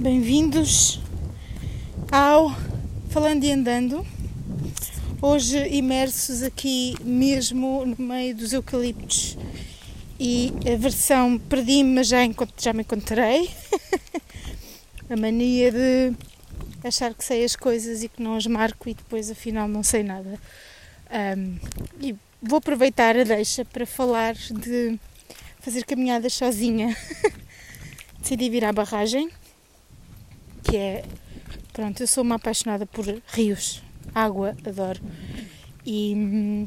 [0.00, 1.00] Bem-vindos
[2.12, 2.54] ao
[3.10, 4.06] Falando e Andando.
[5.20, 9.36] Hoje imersos aqui mesmo no meio dos eucaliptos
[10.20, 12.18] e a versão perdi-me, mas já,
[12.56, 13.50] já me encontrei.
[15.10, 16.14] a mania de
[16.84, 20.04] achar que sei as coisas e que não as marco e depois afinal não sei
[20.04, 20.40] nada.
[21.10, 21.58] Um,
[22.00, 24.96] e vou aproveitar a deixa para falar de
[25.58, 26.96] fazer caminhadas sozinha.
[28.22, 29.28] Decidi vir à barragem
[30.68, 31.04] que é.
[31.72, 33.82] Pronto, eu sou uma apaixonada por rios,
[34.14, 35.00] água, adoro.
[35.86, 36.66] E,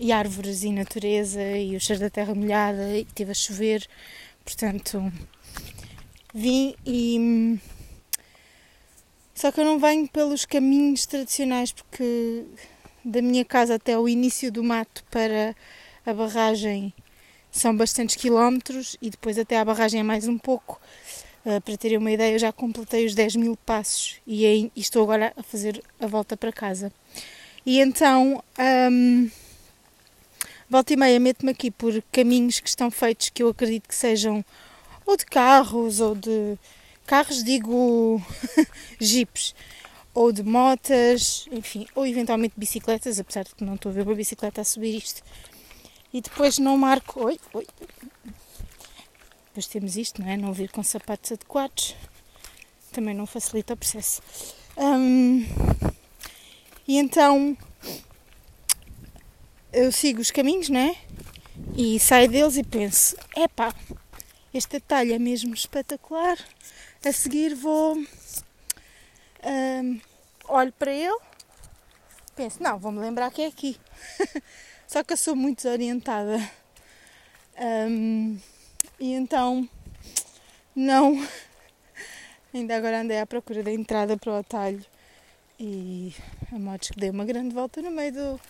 [0.00, 3.86] e árvores e natureza e o cheiro da terra molhada e teve a chover,
[4.44, 5.12] portanto
[6.32, 7.58] vim e
[9.34, 12.44] só que eu não venho pelos caminhos tradicionais porque
[13.04, 15.54] da minha casa até o início do mato para
[16.06, 16.92] a barragem
[17.50, 20.80] são bastantes quilómetros e depois até à barragem é mais um pouco
[21.48, 24.80] Uh, para terem uma ideia, eu já completei os 10 mil passos e, aí, e
[24.82, 26.92] estou agora a fazer a volta para casa.
[27.64, 28.44] E então,
[28.92, 29.30] um,
[30.68, 34.44] volta e meia, meto-me aqui por caminhos que estão feitos que eu acredito que sejam
[35.06, 36.58] ou de carros ou de.
[37.06, 38.20] Carros, digo
[39.00, 39.54] jipes,
[40.12, 44.14] ou de motas, enfim, ou eventualmente bicicletas, apesar de que não estou a ver uma
[44.14, 45.22] bicicleta a subir isto.
[46.12, 47.24] E depois não marco.
[47.24, 47.66] Oi, oi,
[49.58, 50.36] depois temos isto, não é?
[50.36, 51.96] Não vir com sapatos adequados
[52.92, 54.22] também não facilita o processo.
[54.76, 55.44] Um,
[56.86, 57.56] e então
[59.72, 60.96] eu sigo os caminhos, não é?
[61.76, 63.74] E saio deles e penso: epá,
[64.54, 66.38] este atalho é mesmo espetacular.
[67.04, 67.96] A seguir vou.
[69.44, 70.00] Um,
[70.48, 71.18] olho para ele,
[72.36, 73.76] penso: não, vou-me lembrar que é aqui.
[74.86, 76.38] Só que eu sou muito desorientada.
[77.60, 78.38] Um,
[78.98, 79.68] e então
[80.74, 81.26] não.
[82.52, 84.84] Ainda agora andei à procura da entrada para o atalho
[85.60, 86.14] e
[86.52, 88.40] a motos que dei uma grande volta no meio do,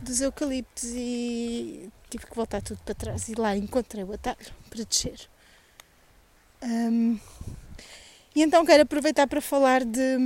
[0.00, 4.36] dos eucaliptos e tive que voltar tudo para trás e lá encontrei o atalho
[4.68, 5.28] para descer.
[6.62, 7.18] Um,
[8.34, 10.18] e então quero aproveitar para falar de,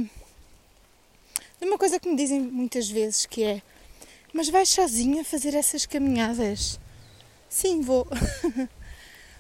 [1.60, 3.62] de uma coisa que me dizem muitas vezes que é
[4.32, 6.78] mas vais sozinha fazer essas caminhadas?
[7.48, 8.06] Sim, vou.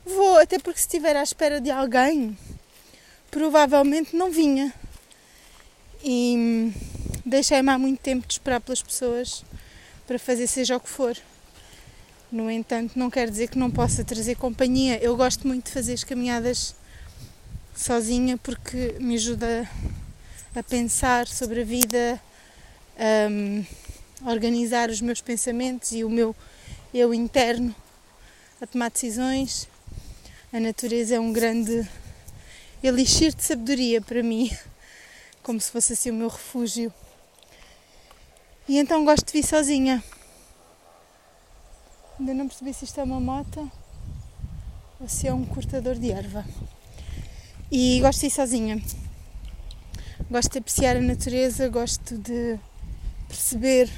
[0.04, 2.36] Vou, até porque se estiver à espera de alguém,
[3.30, 4.72] provavelmente não vinha.
[6.02, 6.72] E
[7.24, 9.44] deixei-me há muito tempo de esperar pelas pessoas
[10.06, 11.16] para fazer seja o que for.
[12.32, 14.98] No entanto, não quer dizer que não possa trazer companhia.
[15.02, 16.74] Eu gosto muito de fazer as caminhadas
[17.74, 19.68] sozinha porque me ajuda
[20.54, 22.20] a pensar sobre a vida,
[24.24, 26.34] a organizar os meus pensamentos e o meu
[26.92, 27.74] eu interno,
[28.60, 29.68] a tomar decisões
[30.52, 31.88] a natureza é um grande
[32.82, 34.50] elixir de sabedoria para mim,
[35.44, 36.92] como se fosse assim o meu refúgio.
[38.68, 40.02] E então gosto de vir sozinha.
[42.18, 43.70] Ainda não percebi se isto é uma moto
[44.98, 46.44] ou se é um cortador de erva.
[47.70, 48.82] E gosto de ir sozinha.
[50.28, 52.58] Gosto de apreciar a natureza, gosto de
[53.28, 53.88] perceber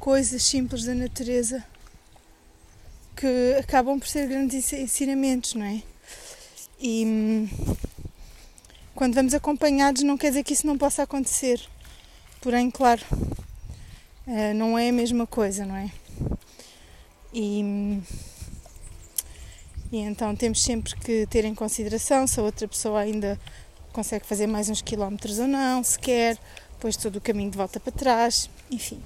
[0.00, 1.64] coisas simples da natureza
[3.20, 5.82] que acabam por ser grandes ensinamentos, não é?
[6.80, 7.48] E hum,
[8.94, 11.60] quando vamos acompanhados não quer dizer que isso não possa acontecer.
[12.40, 13.02] Porém, claro,
[14.26, 15.92] eh, não é a mesma coisa, não é?
[17.30, 18.02] E, hum,
[19.92, 23.38] e então temos sempre que ter em consideração se a outra pessoa ainda
[23.92, 26.38] consegue fazer mais uns quilómetros ou não, se quer,
[26.72, 29.02] depois todo o caminho de volta para trás, enfim.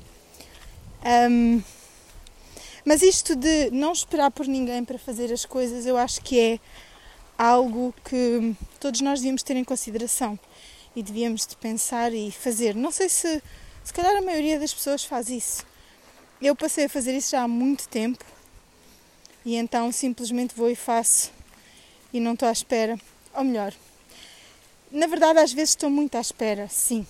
[1.04, 1.60] Um,
[2.84, 6.60] mas isto de não esperar por ninguém para fazer as coisas, eu acho que é
[7.38, 10.38] algo que todos nós devíamos ter em consideração
[10.94, 12.74] e devíamos de pensar e fazer.
[12.74, 13.42] Não sei se,
[13.82, 15.66] se calhar a maioria das pessoas faz isso.
[16.40, 18.24] Eu passei a fazer isso já há muito tempo
[19.44, 21.32] e então simplesmente vou e faço
[22.12, 22.98] e não estou à espera.
[23.34, 23.74] Ou melhor,
[24.90, 27.06] na verdade às vezes estou muito à espera, sim,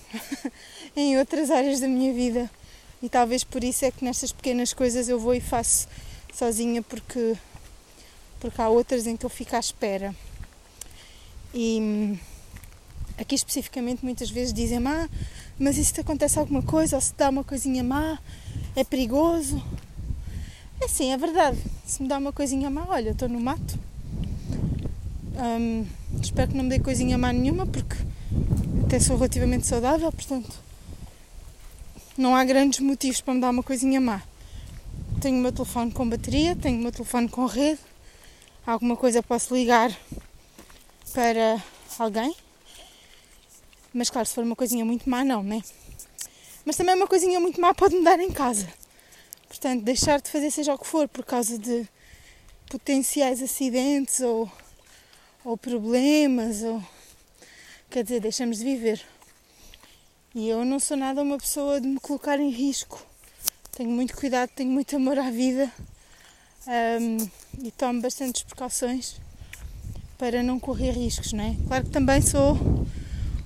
[0.96, 2.50] em outras áreas da minha vida
[3.04, 5.86] e talvez por isso é que nestas pequenas coisas eu vou e faço
[6.32, 7.36] sozinha porque,
[8.40, 10.16] porque há outras em que eu fico à espera.
[11.52, 12.18] E
[13.18, 15.06] aqui especificamente muitas vezes dizem ah,
[15.58, 18.18] mas e se te acontece alguma coisa ou se te dá uma coisinha má,
[18.74, 19.62] é perigoso.
[20.80, 21.58] É sim, é verdade.
[21.84, 23.78] Se me dá uma coisinha má, olha, estou no mato.
[26.22, 27.96] Espero que não me dê coisinha má nenhuma porque
[28.86, 30.63] até sou relativamente saudável, portanto
[32.16, 34.22] não há grandes motivos para me dar uma coisinha má.
[35.20, 37.80] Tenho o meu telefone com bateria, tenho o meu telefone com rede,
[38.66, 39.90] alguma coisa posso ligar
[41.12, 41.62] para
[41.98, 42.34] alguém
[43.92, 45.62] Mas claro, se for uma coisinha muito má, não, né?
[46.64, 48.68] Mas também uma coisinha muito má pode me dar em casa.
[49.48, 51.86] Portanto, deixar de fazer seja o que for por causa de
[52.68, 54.50] potenciais acidentes ou,
[55.44, 56.82] ou problemas, ou
[57.90, 59.13] quer dizer, deixamos de viver.
[60.34, 63.06] E eu não sou nada uma pessoa de me colocar em risco.
[63.70, 65.70] Tenho muito cuidado, tenho muito amor à vida
[66.66, 67.28] um,
[67.64, 69.14] e tomo bastantes precauções
[70.18, 71.56] para não correr riscos, não é?
[71.68, 72.54] Claro que também sou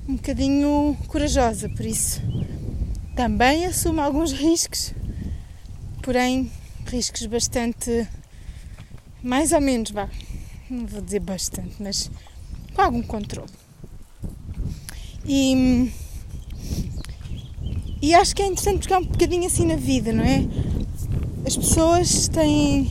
[0.08, 2.22] um bocadinho corajosa, por isso
[3.14, 4.94] também assumo alguns riscos,
[6.02, 6.50] porém
[6.86, 8.08] riscos bastante
[9.22, 10.08] mais ou menos, vá,
[10.70, 12.10] não vou dizer bastante, mas
[12.74, 13.50] com algum controle.
[15.26, 15.92] E,
[18.08, 20.42] e acho que é interessante porque é um bocadinho assim na vida, não é?
[21.46, 22.90] As pessoas têm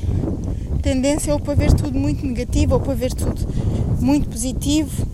[0.83, 3.35] tendência ou para ver tudo muito negativo ou para ver tudo
[3.99, 5.07] muito positivo.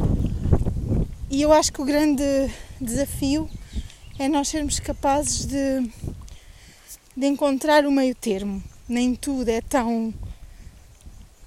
[1.29, 2.21] E eu acho que o grande
[2.81, 3.50] desafio
[4.19, 5.89] é nós sermos capazes de,
[7.15, 8.61] de encontrar o meio termo.
[8.89, 10.13] Nem tudo é tão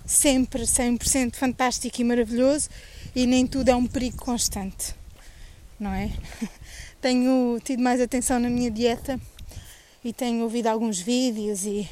[0.06, 2.70] sempre 100% fantástico e maravilhoso
[3.14, 4.94] e nem tudo é um perigo constante,
[5.78, 6.10] não é?
[7.06, 9.20] Tenho tido mais atenção na minha dieta
[10.02, 11.88] e tenho ouvido alguns vídeos e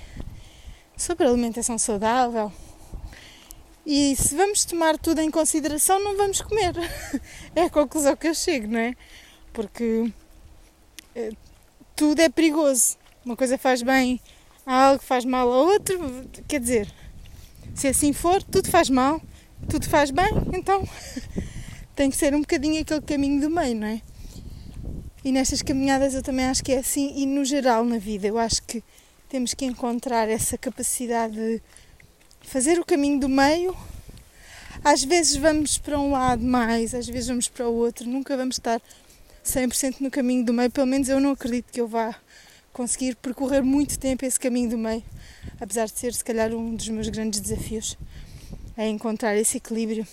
[0.97, 2.51] sobre alimentação saudável.
[3.87, 6.75] E se vamos tomar tudo em consideração, não vamos comer.
[7.55, 8.97] É a conclusão que eu chego, não é?
[9.53, 10.11] Porque
[11.15, 11.31] eh,
[11.95, 12.97] tudo é perigoso.
[13.25, 14.21] Uma coisa faz bem
[14.67, 16.29] a algo, faz mal a outro.
[16.49, 16.93] Quer dizer,
[17.73, 19.23] se assim for, tudo faz mal,
[19.69, 20.83] tudo faz bem, então
[21.95, 24.03] tem que ser um bocadinho aquele caminho do meio, não é?
[25.25, 28.39] E nestas caminhadas eu também acho que é assim, e no geral na vida, eu
[28.39, 28.83] acho que
[29.29, 31.63] temos que encontrar essa capacidade de
[32.43, 33.75] fazer o caminho do meio.
[34.85, 38.57] Às vezes vamos para um lado mais, às vezes vamos para o outro, nunca vamos
[38.57, 38.83] estar
[39.45, 42.15] 100% no caminho do meio, pelo menos eu não acredito que eu vá
[42.73, 45.03] conseguir percorrer muito tempo esse caminho do meio
[45.61, 47.97] apesar de ser se calhar um dos meus grandes desafios,
[48.77, 50.07] é encontrar esse equilíbrio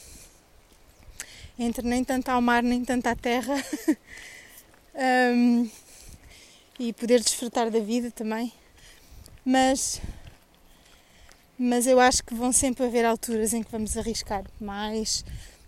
[1.57, 3.55] entre nem tanto ao mar nem tanto à terra
[4.95, 5.69] um,
[6.79, 8.51] e poder desfrutar da vida também.
[9.45, 10.01] Mas,
[11.57, 15.25] mas eu acho que vão sempre haver alturas em que vamos arriscar mais,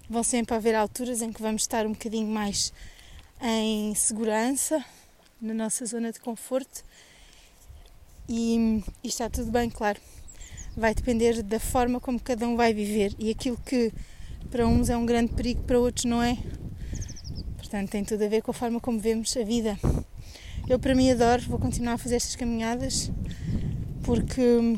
[0.10, 2.74] vão sempre haver alturas em que vamos estar um bocadinho mais
[3.42, 4.84] em segurança
[5.42, 6.84] na nossa zona de conforto
[8.30, 10.00] e, e está tudo bem, claro.
[10.76, 13.92] Vai depender da forma como cada um vai viver e aquilo que
[14.50, 16.38] para uns é um grande perigo, para outros não é.
[17.74, 19.80] Portanto, tem tudo a ver com a forma como vemos a vida.
[20.70, 23.10] Eu, para mim, adoro, vou continuar a fazer estas caminhadas
[24.04, 24.78] porque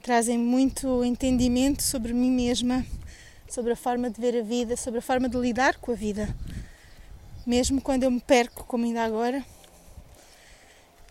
[0.00, 2.86] trazem muito entendimento sobre mim mesma,
[3.48, 6.32] sobre a forma de ver a vida, sobre a forma de lidar com a vida.
[7.44, 9.44] Mesmo quando eu me perco, como ainda agora,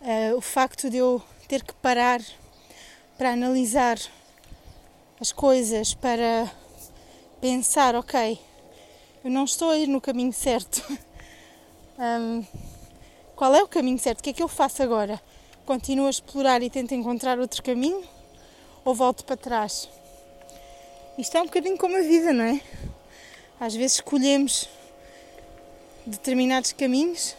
[0.00, 2.20] Uh, o facto de eu ter que parar
[3.16, 3.98] para analisar
[5.18, 6.52] as coisas, para
[7.40, 8.38] pensar, ok,
[9.26, 10.80] eu não estou a ir no caminho certo.
[11.98, 12.44] um,
[13.34, 14.20] qual é o caminho certo?
[14.20, 15.20] O que é que eu faço agora?
[15.64, 18.04] Continuo a explorar e tento encontrar outro caminho?
[18.84, 19.88] Ou volto para trás?
[21.18, 22.60] Isto é um bocadinho como a vida, não é?
[23.58, 24.68] Às vezes escolhemos
[26.06, 27.34] determinados caminhos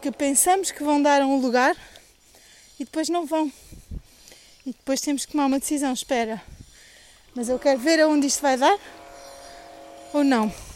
[0.00, 1.76] que pensamos que vão dar a um lugar
[2.78, 3.52] e depois não vão.
[4.64, 5.92] E depois temos que tomar uma decisão.
[5.92, 6.40] Espera,
[7.34, 8.78] mas eu quero ver aonde isto vai dar
[10.14, 10.69] ou não.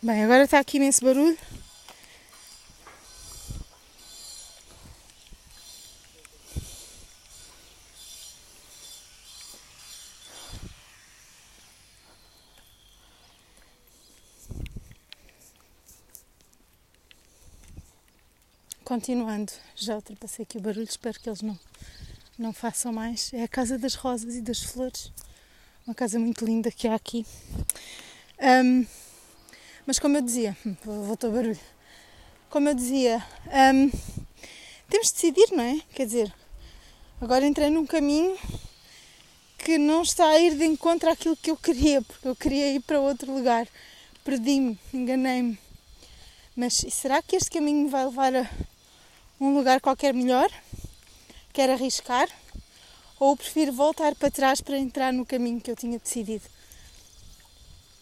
[0.00, 1.36] Bem, agora está aqui imenso barulho.
[18.84, 21.58] Continuando, já ultrapassei aqui o barulho, espero que eles não,
[22.38, 23.32] não façam mais.
[23.34, 25.12] É a Casa das Rosas e das Flores,
[25.84, 27.26] uma casa muito linda que há aqui.
[28.40, 28.86] Um,
[29.88, 31.58] mas como eu dizia, hum, voltou o barulho.
[32.50, 33.90] Como eu dizia, um,
[34.86, 35.80] temos de decidir, não é?
[35.94, 36.34] Quer dizer,
[37.18, 38.36] agora entrei num caminho
[39.56, 42.80] que não está a ir de encontro àquilo que eu queria, porque eu queria ir
[42.80, 43.66] para outro lugar.
[44.22, 45.58] Perdi-me, enganei-me.
[46.54, 48.50] Mas será que este caminho me vai levar a
[49.40, 50.50] um lugar qualquer melhor,
[51.50, 52.28] quero arriscar,
[53.18, 56.44] ou prefiro voltar para trás para entrar no caminho que eu tinha decidido.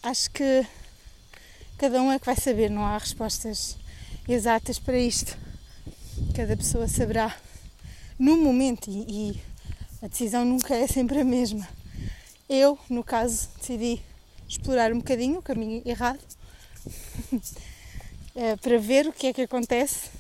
[0.03, 0.67] Acho que
[1.79, 3.77] cada um é que vai saber, não há respostas
[4.27, 5.37] exatas para isto.
[6.35, 7.37] Cada pessoa saberá
[8.19, 9.43] no momento e, e
[10.03, 11.69] a decisão nunca é sempre a mesma.
[12.49, 14.01] Eu, no caso, decidi
[14.49, 16.21] explorar um bocadinho o caminho errado
[18.35, 20.11] eh, para ver o que é que acontece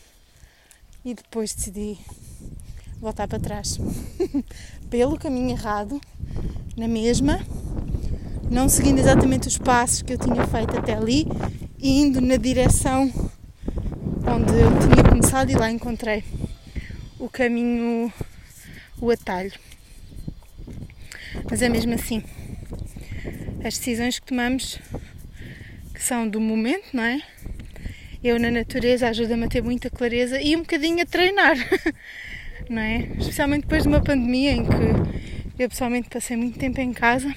[1.04, 1.98] e depois decidi
[2.98, 3.78] voltar para trás
[4.90, 6.00] pelo caminho errado,
[6.76, 7.38] na mesma,
[8.50, 11.26] não seguindo exatamente os passos que eu tinha feito até ali,
[11.80, 13.12] indo na direção
[14.26, 16.22] onde eu tinha começado e lá encontrei
[17.18, 18.12] o caminho,
[19.00, 19.52] o atalho.
[21.50, 22.22] Mas é mesmo assim.
[23.64, 24.78] As decisões que tomamos,
[25.92, 27.20] que são do momento, não é?
[28.22, 31.56] Eu na natureza ajuda-me a ter muita clareza e um bocadinho a treinar,
[32.70, 32.98] não é?
[33.18, 37.34] Especialmente depois de uma pandemia em que eu pessoalmente passei muito tempo em casa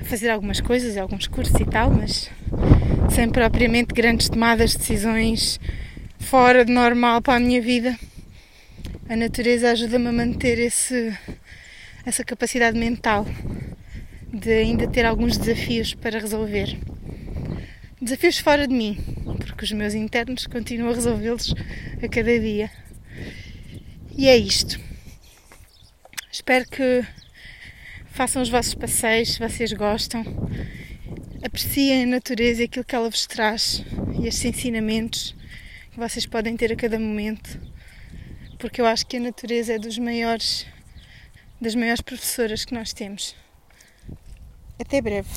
[0.00, 2.30] a fazer algumas coisas, alguns cursos e tal, mas
[3.14, 5.60] sem propriamente grandes tomadas de decisões
[6.18, 7.96] fora de normal para a minha vida.
[9.08, 11.16] A natureza ajuda-me a manter esse,
[12.04, 13.26] essa capacidade mental
[14.32, 16.76] de ainda ter alguns desafios para resolver.
[18.00, 18.98] Desafios fora de mim,
[19.38, 21.54] porque os meus internos continuo a resolvê-los
[22.02, 22.70] a cada dia.
[24.16, 24.80] E é isto.
[26.32, 27.04] Espero que
[28.14, 30.24] façam os vossos passeios se vocês gostam.
[31.44, 33.84] Apreciem a natureza e aquilo que ela vos traz
[34.20, 35.34] e estes ensinamentos
[35.90, 37.60] que vocês podem ter a cada momento,
[38.56, 40.64] porque eu acho que a natureza é dos maiores
[41.60, 43.34] das maiores professoras que nós temos.
[44.78, 45.28] Até breve.